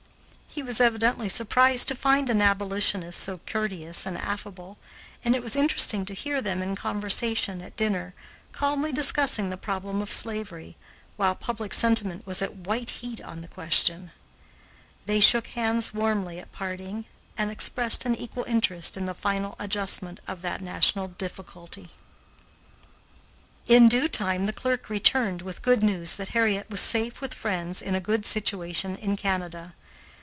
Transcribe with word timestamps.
He 0.53 0.61
was 0.63 0.81
evidently 0.81 1.29
surprised 1.29 1.87
to 1.87 1.95
find 1.95 2.29
an 2.29 2.41
abolitionist 2.41 3.21
so 3.21 3.39
courteous 3.45 4.05
and 4.05 4.17
affable, 4.17 4.77
and 5.23 5.33
it 5.33 5.41
was 5.41 5.55
interesting 5.55 6.03
to 6.05 6.13
hear 6.13 6.41
them 6.41 6.61
in 6.61 6.75
conversation, 6.75 7.61
at 7.61 7.77
dinner, 7.77 8.13
calmly 8.51 8.91
discussing 8.91 9.49
the 9.49 9.55
problem 9.55 10.01
of 10.01 10.11
slavery, 10.11 10.75
while 11.15 11.35
public 11.35 11.73
sentiment 11.73 12.27
was 12.27 12.41
at 12.41 12.53
white 12.67 12.89
heat 12.89 13.21
on 13.21 13.39
the 13.39 13.47
question. 13.47 14.11
They 15.05 15.21
shook 15.21 15.47
hands 15.47 15.93
warmly 15.93 16.37
at 16.37 16.51
parting 16.51 17.05
and 17.37 17.49
expressed 17.49 18.03
an 18.03 18.13
equal 18.15 18.43
interest 18.43 18.97
in 18.97 19.05
the 19.05 19.13
final 19.13 19.55
adjustment 19.57 20.19
of 20.27 20.41
that 20.41 20.59
national 20.59 21.07
difficulty. 21.07 21.91
In 23.67 23.87
due 23.87 24.09
time 24.09 24.47
the 24.47 24.53
clerk 24.53 24.89
returned 24.89 25.43
with 25.43 25.55
the 25.55 25.61
good 25.61 25.81
news 25.81 26.15
that 26.17 26.29
Harriet 26.35 26.69
was 26.69 26.81
safe 26.81 27.21
with 27.21 27.33
friends 27.33 27.81
in 27.81 27.95
a 27.95 28.01
good 28.01 28.25
situation 28.25 28.97
in 28.97 29.15
Canada. 29.15 29.75